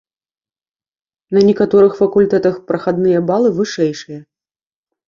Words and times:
На 1.37 1.45
некаторых 1.49 1.91
факультэтах 2.01 2.55
прахадныя 2.73 3.19
балы 3.31 3.49
вышэйшыя. 3.61 4.21